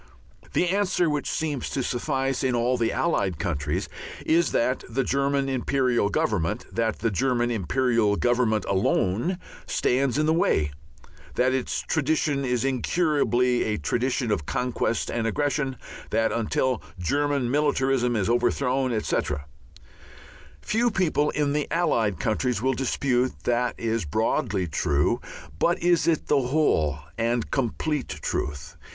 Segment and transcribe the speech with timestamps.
[0.53, 3.87] The answer which seems to suffice in all the Allied countries
[4.25, 9.37] is that the German Imperial Government that the German Imperial Government alone
[9.67, 10.71] stands in the way,
[11.35, 15.77] that its tradition is incurably a tradition of conquest and aggression,
[16.09, 19.45] that until German militarism is overthrown, etc.
[20.63, 25.21] Few people in the Allied countries will dispute that that is broadly true.
[25.59, 28.75] But is it the whole and complete truth?